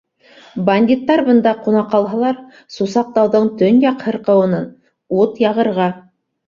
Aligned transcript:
Бандиттар 0.69 1.21
бында 1.27 1.53
ҡуна 1.67 1.83
ҡалһалар, 1.93 2.41
Сусаҡ-тауҙың 2.79 3.49
төньяҡ 3.63 4.09
һырҡыуына 4.09 4.67
ут 5.23 5.43
яғырға. 5.51 5.95